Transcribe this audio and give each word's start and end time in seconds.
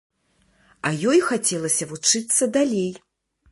А 0.89 0.91
ёй 1.11 1.19
хацелася 1.29 1.89
вучыцца 1.93 2.51
далей. 2.59 2.91